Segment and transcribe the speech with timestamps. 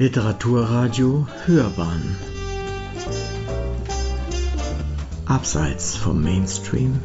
[0.00, 2.16] Literaturradio Hörbahn.
[5.26, 7.00] Abseits vom Mainstream.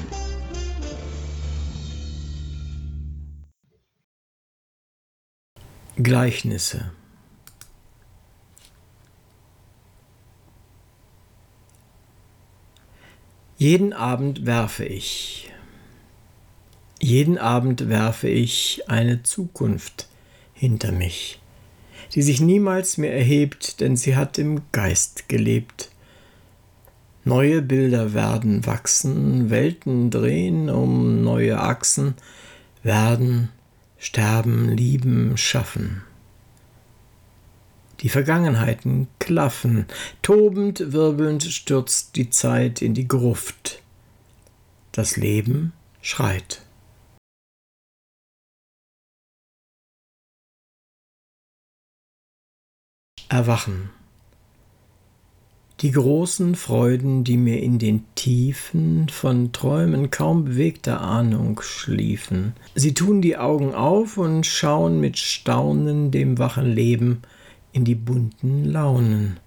[5.95, 6.91] Gleichnisse.
[13.57, 15.51] Jeden Abend werfe ich,
[16.99, 20.09] jeden Abend werfe ich eine Zukunft
[20.53, 21.39] hinter mich
[22.13, 25.89] die sich niemals mehr erhebt, denn sie hat im Geist gelebt.
[27.25, 32.15] Neue Bilder werden wachsen, Welten drehen um neue Achsen,
[32.83, 33.49] werden,
[33.97, 36.03] sterben, lieben, schaffen.
[38.01, 39.85] Die Vergangenheiten klaffen,
[40.21, 43.81] tobend, wirbelnd stürzt die Zeit in die Gruft.
[44.91, 46.61] Das Leben schreit.
[53.33, 53.89] Erwachen.
[55.81, 62.53] Die großen Freuden, die mir in den Tiefen von Träumen kaum bewegter Ahnung schliefen.
[62.75, 67.23] Sie tun die Augen auf und schauen mit Staunen dem wachen Leben
[67.71, 69.39] in die bunten Launen.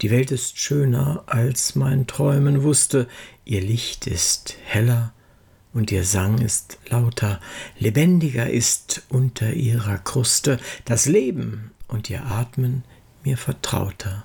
[0.00, 3.08] Die Welt ist schöner, als mein Träumen wusste,
[3.44, 5.12] ihr Licht ist heller
[5.74, 7.40] und ihr Sang ist lauter,
[7.76, 12.84] lebendiger ist unter ihrer Kruste das Leben und ihr Atmen
[13.24, 14.24] mir vertrauter.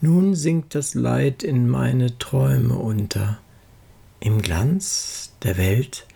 [0.00, 3.38] Nun sinkt das Leid in meine Träume unter.
[4.18, 6.06] Im Glanz der Welt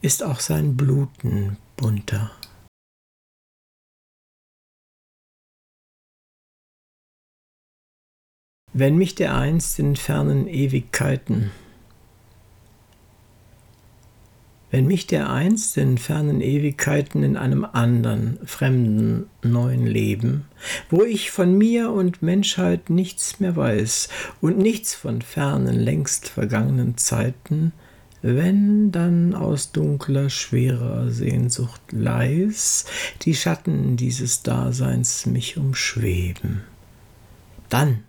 [0.00, 2.30] ist auch sein Bluten bunter.
[8.72, 11.50] Wenn mich der einst in fernen Ewigkeiten
[14.70, 20.44] wenn mich der einst in fernen Ewigkeiten in einem anderen, fremden, neuen Leben,
[20.90, 24.08] wo ich von mir und Menschheit nichts mehr weiß
[24.40, 27.72] und nichts von fernen, längst vergangenen Zeiten,
[28.20, 32.84] wenn dann aus dunkler, schwerer Sehnsucht leis
[33.22, 36.62] die Schatten dieses Daseins mich umschweben,
[37.68, 38.02] dann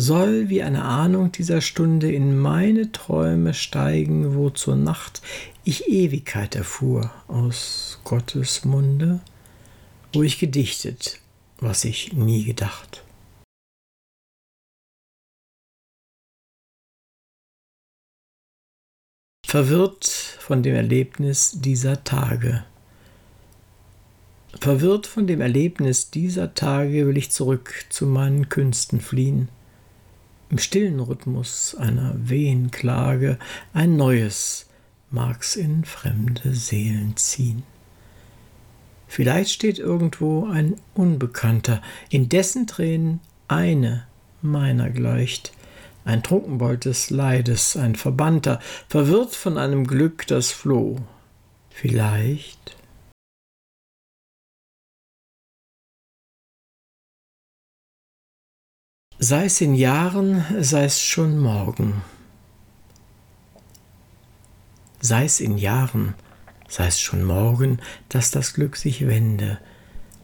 [0.00, 5.20] soll wie eine Ahnung dieser Stunde in meine Träume steigen, wo zur Nacht
[5.62, 9.20] ich Ewigkeit erfuhr aus Gottes Munde,
[10.14, 11.20] wo ich gedichtet,
[11.58, 13.04] was ich nie gedacht.
[19.46, 22.64] Verwirrt von dem Erlebnis dieser Tage,
[24.58, 29.48] verwirrt von dem Erlebnis dieser Tage will ich zurück zu meinen Künsten fliehen,
[30.50, 33.38] im stillen Rhythmus einer Wehenklage
[33.72, 34.66] ein neues,
[35.10, 37.62] mag's in fremde Seelen ziehen.
[39.06, 44.06] Vielleicht steht irgendwo ein Unbekannter, in dessen Tränen eine
[44.42, 45.52] meiner gleicht,
[46.04, 50.96] ein Trunkenbold des Leides, ein Verbannter, verwirrt von einem Glück, das floh.
[51.70, 52.76] Vielleicht
[59.20, 62.02] sei es in Jahren, sei es schon morgen
[65.00, 66.14] sei es in Jahren,
[66.68, 67.78] sei es schon morgen,
[68.08, 69.58] dass das Glück sich wende.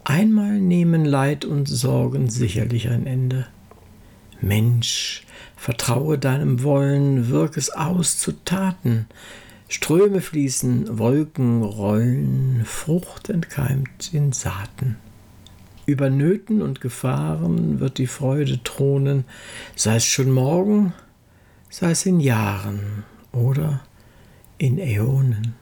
[0.05, 3.47] Einmal nehmen Leid und Sorgen sicherlich ein Ende.
[4.41, 5.25] Mensch,
[5.56, 9.06] vertraue deinem Wollen, wirk es aus zu Taten.
[9.69, 14.97] Ströme fließen, Wolken rollen, Frucht entkeimt in Saaten.
[15.87, 19.25] Über Nöten und Gefahren wird die Freude thronen,
[19.77, 20.93] sei es schon morgen,
[21.71, 23.87] sei es in Jahren oder
[24.59, 25.55] in Äonen.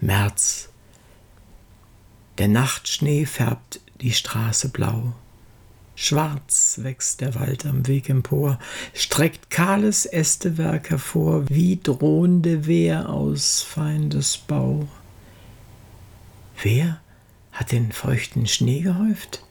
[0.00, 0.70] März.
[2.38, 5.12] Der Nachtschnee färbt die Straße blau.
[6.02, 8.58] Schwarz wächst der Wald am Weg empor,
[8.94, 14.88] streckt kahles Ästewerk hervor, wie drohende Wehr aus Feindesbau.
[16.62, 17.02] Wer
[17.52, 19.44] hat den feuchten Schnee gehäuft?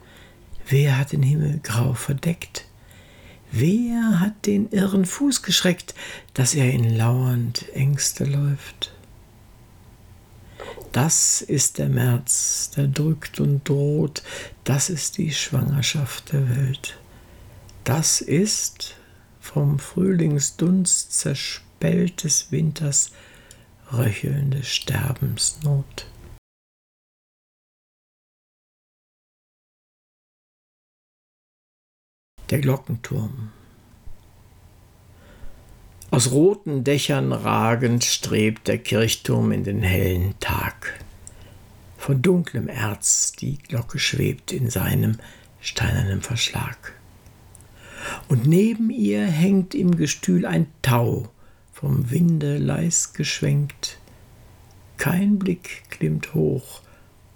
[0.66, 2.66] Wer hat den Himmel grau verdeckt?
[3.52, 5.94] Wer hat den irren Fuß geschreckt,
[6.34, 8.92] dass er in lauernd Ängste läuft?
[10.92, 14.24] Das ist der März, der drückt und droht,
[14.64, 16.98] das ist die Schwangerschaft der Welt.
[17.84, 18.96] Das ist
[19.40, 23.12] vom Frühlingsdunst zerspellt des Winters
[23.92, 26.06] röchelnde Sterbensnot.
[32.50, 33.52] Der Glockenturm.
[36.12, 40.98] Aus roten Dächern ragend strebt der Kirchturm in den hellen Tag.
[41.98, 45.18] Von dunklem Erz die Glocke schwebt in seinem
[45.60, 46.94] steinernen Verschlag.
[48.26, 51.28] Und neben ihr hängt im Gestühl ein Tau,
[51.72, 53.98] vom Winde leis geschwenkt.
[54.96, 56.82] Kein Blick klimmt hoch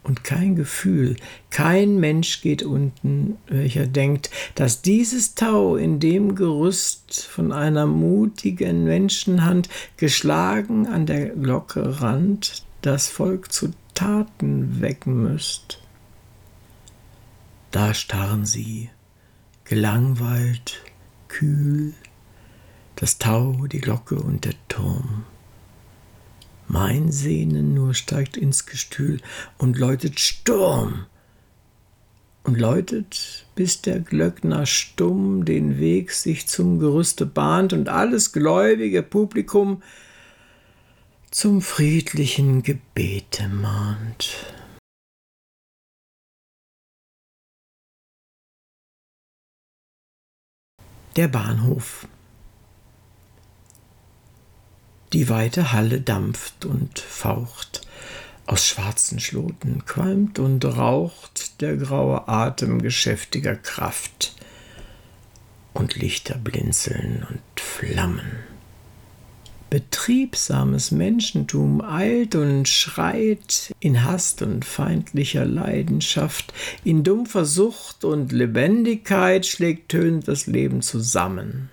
[0.05, 1.17] und kein Gefühl,
[1.51, 8.85] kein Mensch geht unten, welcher denkt, dass dieses Tau in dem Gerüst von einer mutigen
[8.85, 15.81] Menschenhand geschlagen an der Glocke rand, das Volk zu Taten wecken müsst.
[17.71, 18.91] Da starren sie,
[19.65, 20.83] gelangweilt,
[21.29, 21.95] kühl,
[22.97, 25.25] das Tau, die Glocke und der Turm.
[26.69, 29.21] Mein Sehnen nur steigt ins Gestühl
[29.59, 31.07] und läutet Sturm.
[32.43, 39.03] Und läutet, bis der Glöckner stumm den Weg sich zum Gerüste bahnt und alles gläubige
[39.03, 39.83] Publikum
[41.31, 44.37] zum friedlichen Gebete mahnt.
[51.17, 52.09] Der Bahnhof.
[55.15, 57.83] Die weite Halle dampft und faucht,
[58.47, 64.35] aus schwarzen Schloten qualmt und raucht der graue Atem geschäftiger Kraft,
[65.73, 68.41] und Lichter blinzeln und flammen.
[69.71, 76.53] Betriebsames Menschentum eilt und schreit in Hast und feindlicher Leidenschaft,
[76.83, 81.71] in dumpfer Sucht und Lebendigkeit schlägt tönend das Leben zusammen.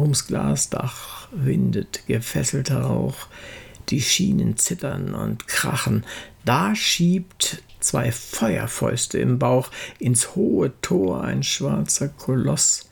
[0.00, 3.26] Ums Glasdach windet gefesselter Rauch,
[3.90, 6.04] die Schienen zittern und krachen,
[6.44, 12.88] da schiebt zwei Feuerfäuste im Bauch ins hohe Tor ein schwarzer Koloss,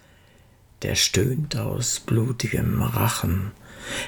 [0.82, 3.52] der stöhnt aus blutigem Rachen.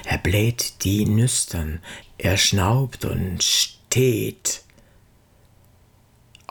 [0.05, 1.79] Er bläht die Nüstern,
[2.17, 4.63] er schnaubt und steht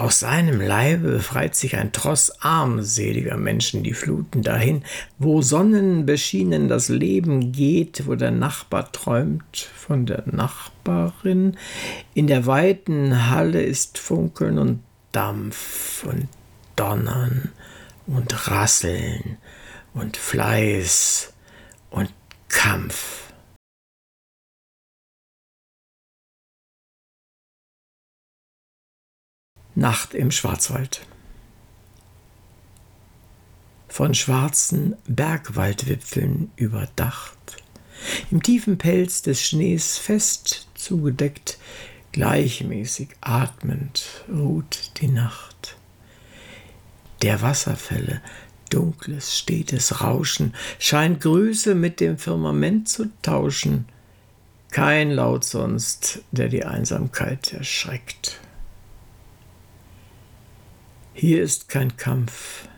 [0.00, 4.82] aus seinem Leibe befreit sich ein Tross armseliger Menschen die Fluten dahin,
[5.18, 11.58] wo sonnenbeschienen das Leben geht, wo der Nachbar träumt von der Nachbarin.
[12.14, 14.82] In der weiten Halle ist Funkeln und
[15.12, 16.28] Dampf und
[16.76, 17.50] Donnern
[18.06, 19.36] und Rasseln
[19.92, 21.34] und Fleiß
[21.90, 22.10] und
[22.48, 23.29] Kampf.
[29.80, 31.06] Nacht im Schwarzwald.
[33.88, 37.56] Von schwarzen Bergwaldwipfeln überdacht,
[38.30, 41.56] im tiefen Pelz des Schnees fest zugedeckt,
[42.12, 45.78] gleichmäßig atmend ruht die Nacht.
[47.22, 48.20] Der Wasserfälle,
[48.68, 53.86] dunkles, stetes Rauschen, scheint Grüße mit dem Firmament zu tauschen,
[54.72, 58.40] kein Laut sonst, der die Einsamkeit erschreckt.
[61.12, 62.68] Hier ist kein Kampf,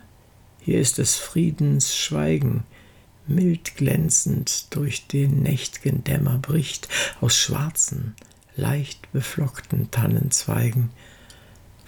[0.59, 2.63] hier ist des Friedens Schweigen,
[3.27, 6.89] mild glänzend durch den nächt'gen Dämmer bricht,
[7.21, 8.15] aus schwarzen,
[8.55, 10.89] leicht beflockten Tannenzweigen,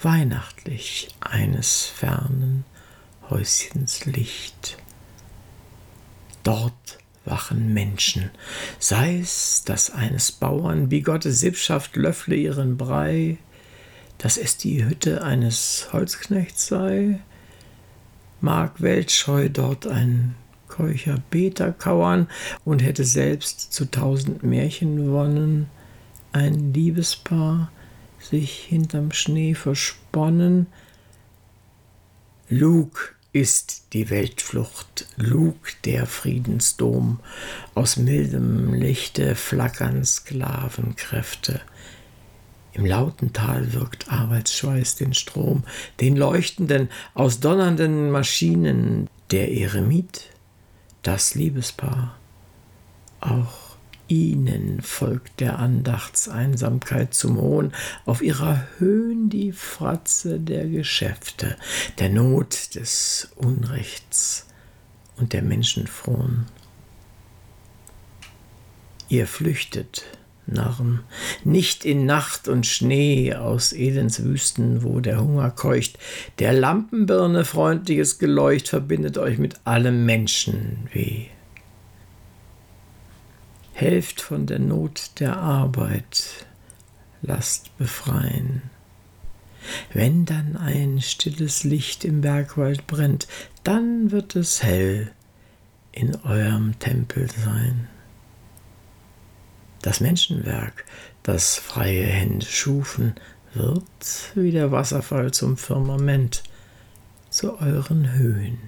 [0.00, 2.64] weihnachtlich eines fernen
[3.28, 4.78] Häuschens Licht.
[6.44, 8.30] Dort wachen Menschen,
[8.78, 13.38] sei's, dass eines Bauern bigotte Sippschaft löffle ihren Brei,
[14.18, 17.20] dass es die Hütte eines Holzknechts sei?
[18.40, 20.34] Mag weltscheu dort ein
[20.68, 22.28] keucher Beter kauern
[22.64, 25.68] und hätte selbst zu tausend Märchen wonnen,
[26.32, 27.70] ein Liebespaar
[28.18, 30.66] sich hinterm Schnee versponnen.
[32.48, 37.20] Lug ist die Weltflucht, Lug der Friedensdom,
[37.74, 41.60] aus mildem Lichte flackern Sklavenkräfte.
[42.76, 45.64] Im lauten Tal wirkt Arbeitsschweiß den Strom,
[45.98, 50.24] den leuchtenden, aus donnernden Maschinen der Eremit,
[51.00, 52.18] das Liebespaar.
[53.20, 53.78] Auch
[54.08, 57.72] ihnen folgt der Andachtseinsamkeit zum Hohn,
[58.04, 61.56] auf ihrer Höhen die Fratze der Geschäfte,
[61.98, 64.48] der Not des Unrechts
[65.16, 66.44] und der Menschenfrohen.
[69.08, 70.04] Ihr flüchtet
[70.46, 71.00] Narren,
[71.44, 75.98] nicht in Nacht und Schnee aus Elends Wüsten, wo der Hunger keucht,
[76.38, 81.26] der Lampenbirne freundliches Geleucht verbindet euch mit allem Menschenweh.
[83.72, 86.46] Helft von der Not der Arbeit,
[87.22, 88.62] lasst befreien.
[89.92, 93.26] Wenn dann ein stilles Licht im Bergwald brennt,
[93.64, 95.10] dann wird es hell
[95.92, 97.88] in eurem Tempel sein.
[99.86, 100.84] Das Menschenwerk,
[101.22, 103.14] das freie Hände schufen,
[103.54, 106.42] wird wie der Wasserfall zum Firmament,
[107.30, 108.58] zu euren Höhen,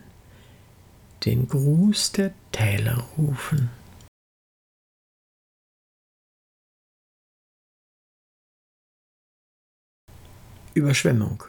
[1.25, 3.69] den Gruß der Täler rufen.
[10.75, 11.43] Überschwemmung.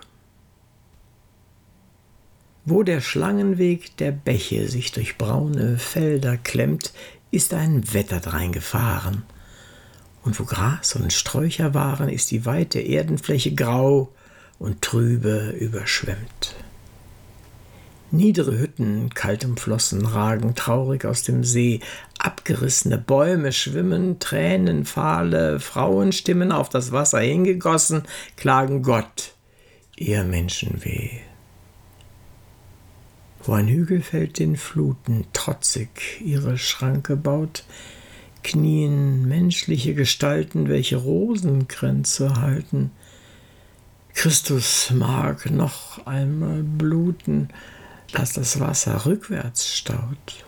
[2.65, 6.91] Wo der Schlangenweg der Bäche sich durch braune Felder klemmt,
[7.29, 9.25] ist ein Wetter drein gefahren.
[10.29, 14.13] Und wo Gras und Sträucher waren, ist die weite Erdenfläche grau
[14.59, 16.53] und trübe überschwemmt.
[18.11, 21.79] Niedere Hütten, kalt umflossen, ragen traurig aus dem See,
[22.19, 28.03] abgerissene Bäume schwimmen, Tränen, fahle Frauenstimmen auf das Wasser hingegossen,
[28.37, 29.33] klagen Gott,
[29.95, 31.09] ihr Menschenweh.
[33.41, 37.63] Wo ein Hügel fällt den Fluten, trotzig ihre Schranke baut,
[38.43, 42.91] knien menschliche Gestalten, welche Rosenkränze halten.
[44.13, 47.49] Christus mag noch einmal bluten,
[48.11, 50.45] dass das Wasser rückwärts staut.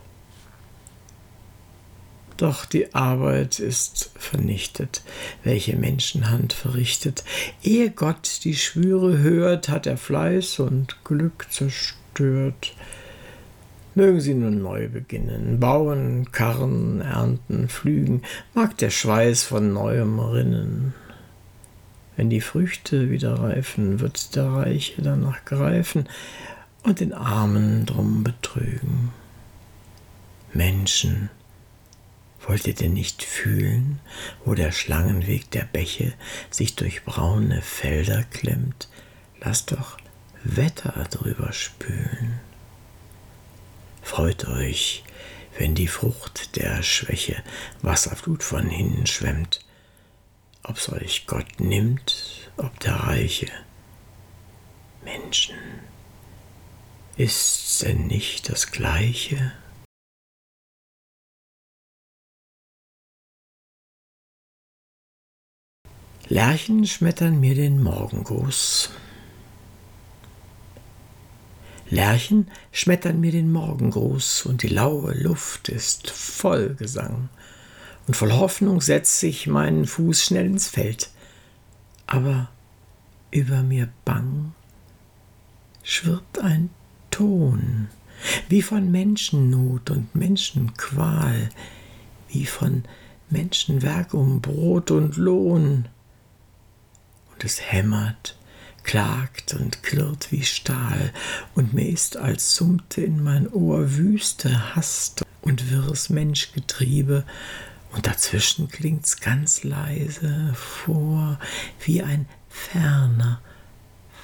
[2.36, 5.02] Doch die Arbeit ist vernichtet,
[5.44, 7.22] welche Menschenhand verrichtet.
[7.62, 12.74] Ehe Gott die Schwüre hört, hat er Fleiß und Glück zerstört.
[13.94, 18.22] Mögen sie nun neu beginnen, bauen, karren, ernten, pflügen,
[18.54, 20.94] mag der Schweiß von neuem rinnen.
[22.16, 26.08] Wenn die Früchte wieder reifen, wird der Reiche danach greifen
[26.82, 29.10] und den Armen drum betrügen.
[30.54, 31.30] Menschen,
[32.46, 34.00] wollt ihr denn nicht fühlen,
[34.44, 36.12] wo der Schlangenweg der Bäche
[36.50, 38.88] sich durch braune Felder klemmt?
[39.40, 39.98] Lasst doch
[40.44, 42.40] Wetter drüber spülen.
[44.02, 45.04] Freut euch,
[45.56, 47.42] wenn die Frucht der Schwäche
[47.80, 49.64] Wasserflut von hinnen schwemmt,
[50.64, 53.46] ob's euch Gott nimmt, ob der Reiche.
[55.04, 55.56] Menschen,
[57.16, 59.52] ist's denn nicht das Gleiche?
[66.28, 68.90] Lerchen schmettern mir den Morgengruß.
[71.92, 77.28] Lerchen schmettern mir den Morgengruß und die laue Luft ist voll Gesang.
[78.06, 81.10] Und voll Hoffnung setz ich meinen Fuß schnell ins Feld.
[82.06, 82.48] Aber
[83.30, 84.54] über mir bang
[85.82, 86.70] schwirrt ein
[87.10, 87.88] Ton,
[88.48, 91.50] wie von Menschennot und Menschenqual,
[92.30, 92.84] wie von
[93.28, 95.88] Menschenwerk um Brot und Lohn.
[97.34, 98.38] Und es hämmert
[98.84, 101.12] klagt und klirrt wie Stahl,
[101.54, 107.24] und mir ist, als summte in mein Ohr wüste Hast und wirres Menschgetriebe,
[107.92, 111.38] und dazwischen klingt's ganz leise vor,
[111.84, 113.40] wie ein ferner,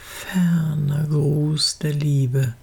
[0.02, 2.54] ferner Gruß der Liebe.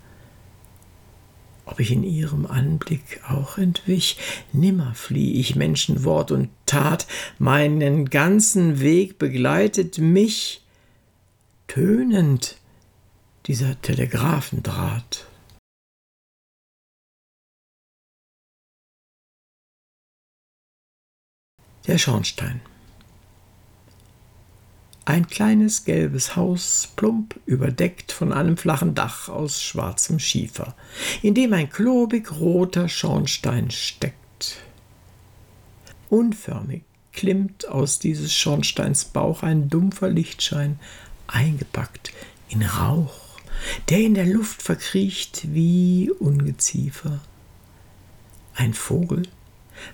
[1.65, 4.17] Ob ich in ihrem Anblick auch entwich,
[4.53, 7.07] nimmer flieh ich Menschenwort und Tat,
[7.39, 10.64] meinen ganzen Weg begleitet mich,
[11.67, 12.57] tönend
[13.45, 15.27] dieser Telegraphendraht.
[21.87, 22.61] Der Schornstein.
[25.07, 30.75] Ein kleines gelbes Haus, plump überdeckt von einem flachen Dach aus schwarzem Schiefer,
[31.21, 34.63] in dem ein klobig roter Schornstein steckt.
[36.09, 36.81] Unförmig
[37.13, 40.79] klimmt aus dieses Schornsteins Bauch ein dumpfer Lichtschein
[41.27, 42.11] eingepackt
[42.49, 43.13] in Rauch,
[43.89, 47.19] der in der Luft verkriecht wie Ungeziefer.
[48.53, 49.23] Ein Vogel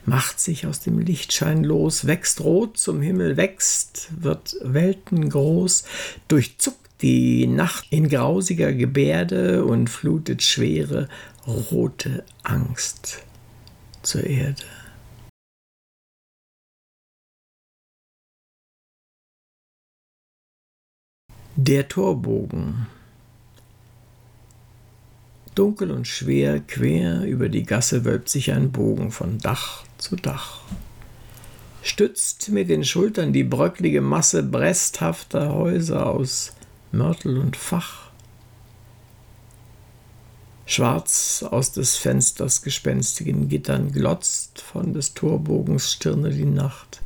[0.05, 5.83] macht sich aus dem Lichtschein los, wächst rot zum Himmel, wächst, wird weltengroß,
[6.27, 11.09] durchzuckt die Nacht in grausiger Gebärde und flutet schwere,
[11.47, 13.23] rote Angst
[14.03, 14.63] zur Erde.
[21.63, 22.87] Der Torbogen.
[25.53, 30.61] Dunkel und schwer, quer über die Gasse wölbt sich ein Bogen von Dach zu Dach.
[31.83, 36.53] Stützt mit den Schultern die bröcklige Masse bresthafter Häuser aus
[36.91, 38.09] Mörtel und Fach.
[40.65, 47.03] Schwarz aus des Fensters gespenstigen Gittern glotzt von des Torbogens Stirne die Nacht,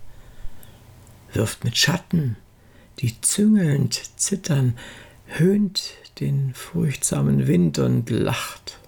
[1.34, 2.38] wirft mit Schatten
[3.00, 4.78] die züngelnd zittern,
[5.28, 8.80] höhnt den furchtsamen Wind und lacht.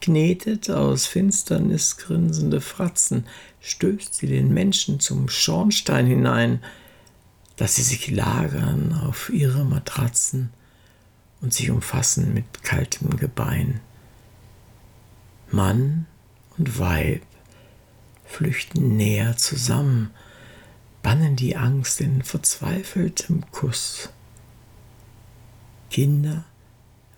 [0.00, 3.26] Knetet aus Finsternis grinsende Fratzen,
[3.60, 6.62] stößt sie den Menschen zum Schornstein hinein,
[7.56, 10.50] dass sie sich lagern auf ihre Matratzen
[11.42, 13.80] und sich umfassen mit kaltem Gebein.
[15.50, 16.06] Mann
[16.56, 17.22] und Weib
[18.24, 20.10] flüchten näher zusammen,
[21.02, 24.10] bannen die Angst in verzweifeltem Kuss.
[25.90, 26.44] Kinder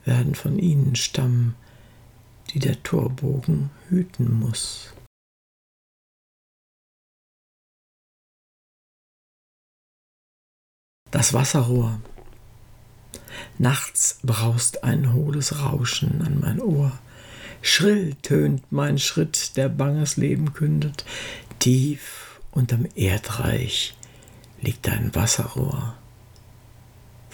[0.04, 1.54] werden von ihnen stammen,
[2.50, 4.92] die der Torbogen hüten muss.
[11.10, 12.00] Das Wasserrohr.
[13.58, 16.98] Nachts braust ein hohles Rauschen an mein Ohr.
[17.60, 21.04] Schrill tönt mein Schritt, der banges Leben kündet.
[21.58, 23.94] Tief unterm Erdreich
[24.60, 25.94] liegt ein Wasserrohr.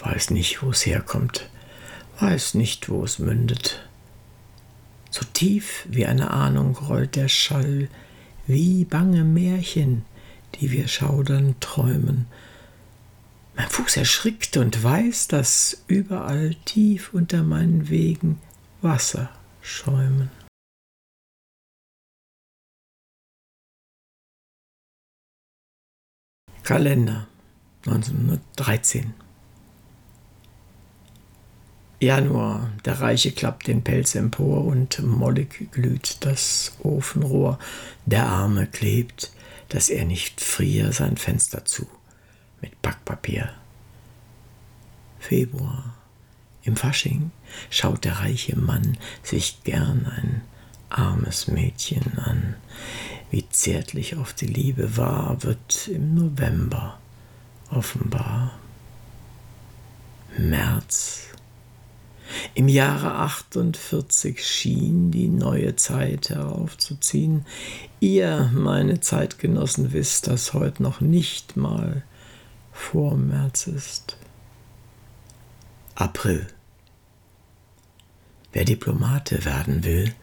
[0.02, 1.50] Weiß nicht, wo es herkommt,
[2.20, 3.86] weiß nicht, wo es mündet.
[5.10, 7.88] So tief wie eine Ahnung rollt der Schall,
[8.46, 10.04] wie bange Märchen,
[10.54, 12.26] die wir schaudern träumen.
[13.56, 18.40] Mein Fuß erschrickt und weiß, dass überall tief unter meinen Wegen
[18.80, 20.30] Wasser schäumen.
[26.68, 27.26] Kalender
[27.86, 29.14] 1913
[31.98, 37.58] Januar, der Reiche klappt den Pelz empor und mollig glüht das Ofenrohr.
[38.04, 39.32] Der Arme klebt,
[39.70, 41.86] dass er nicht frier sein Fenster zu
[42.60, 43.48] mit Backpapier.
[45.20, 45.94] Februar,
[46.64, 47.30] im Fasching
[47.70, 50.42] schaut der reiche Mann sich gern ein
[50.90, 52.56] armes Mädchen an.
[53.30, 56.98] Wie zärtlich oft die Liebe war, wird im November
[57.70, 58.58] offenbar.
[60.38, 61.28] März,
[62.54, 67.46] im Jahre 48 schien die neue Zeit heraufzuziehen.
[68.00, 72.02] Ihr, meine Zeitgenossen, wisst, dass heute noch nicht mal
[72.72, 74.16] vor März ist.
[75.94, 76.46] April.
[78.52, 80.14] Wer Diplomate werden will,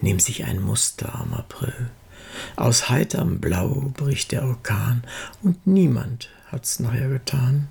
[0.00, 1.90] nimmt sich ein Muster am April.
[2.56, 5.02] Aus heiterem Blau bricht der Orkan
[5.42, 7.68] und niemand hat's nachher getan.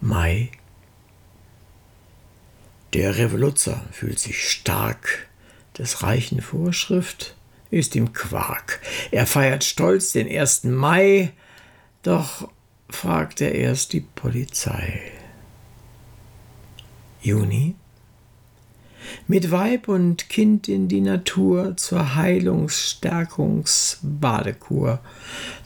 [0.00, 0.50] Mai
[2.96, 5.28] der Revoluzer fühlt sich stark,
[5.76, 7.36] des reichen Vorschrift
[7.70, 8.80] ist ihm Quark.
[9.10, 10.64] Er feiert stolz den 1.
[10.64, 11.32] Mai,
[12.02, 12.48] doch
[12.88, 15.12] fragt er erst die Polizei.
[17.20, 17.74] Juni
[19.28, 25.00] mit Weib und Kind in die Natur zur Heilungsstärkungsbadekur.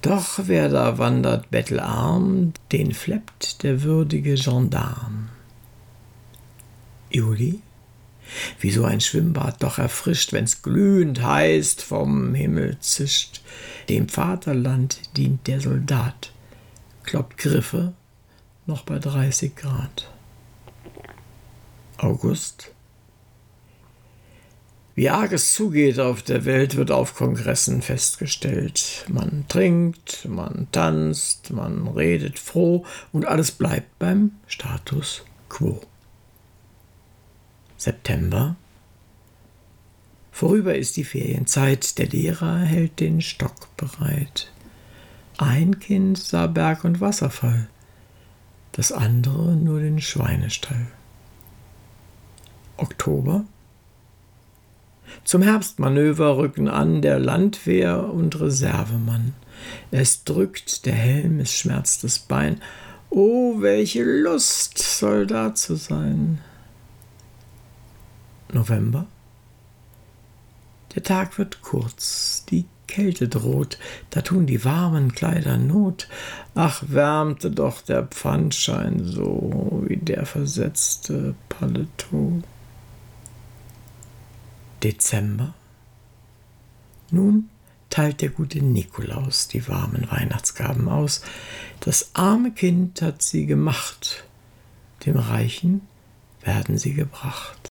[0.02, 5.30] Doch wer da wandert bettelarm, den fleppt der würdige Gendarm.
[7.10, 7.60] Juli?
[8.60, 13.42] Wieso ein Schwimmbad doch erfrischt, wenn's glühend heißt vom Himmel zischt.
[13.88, 16.32] Dem Vaterland dient der Soldat,
[17.02, 17.92] kloppt Griffe
[18.66, 20.10] noch bei 30 Grad.
[21.98, 22.72] August.
[24.94, 29.07] Wie arg es zugeht auf der Welt, wird auf Kongressen festgestellt.
[29.09, 35.81] Man trinkt, man tanzt, man redet froh und alles bleibt beim Status quo.
[37.76, 38.57] September.
[40.33, 44.50] Vorüber ist die Ferienzeit, der Lehrer hält den Stock bereit.
[45.38, 47.68] Ein Kind sah Berg und Wasserfall,
[48.72, 50.88] das andere nur den Schweinestall.
[52.76, 53.44] Oktober.
[55.25, 59.35] Zum Herbstmanöver rücken an der Landwehr und Reservemann.
[59.90, 62.61] Es drückt der Helm, es schmerzt das Bein.
[63.11, 66.38] Oh, welche Lust, Soldat zu sein!
[68.53, 69.07] November.
[70.94, 73.79] Der Tag wird kurz, die Kälte droht,
[74.11, 76.09] da tun die warmen Kleider Not.
[76.57, 82.42] Ach, wärmte doch der Pfandschein so wie der versetzte Paletot.
[84.83, 85.55] Dezember.
[87.11, 87.51] Nun
[87.90, 91.23] teilt der gute Nikolaus die warmen Weihnachtsgaben aus.
[91.81, 94.25] Das arme Kind hat sie gemacht,
[95.07, 95.83] dem Reichen
[96.43, 97.71] werden sie gebracht.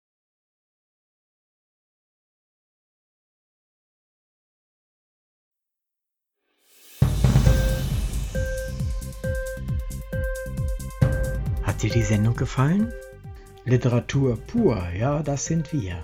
[11.84, 12.94] dir die Sendung gefallen?
[13.66, 16.04] Literatur pur, ja, das sind wir.